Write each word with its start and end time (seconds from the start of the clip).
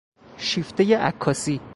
شیفتهی 0.37 0.93
عکاسی 0.93 1.61